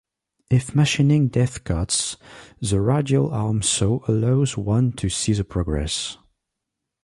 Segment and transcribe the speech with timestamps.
[0.49, 2.17] If machining depth cuts,
[2.59, 6.17] the radial arm saw allows one to see the progress.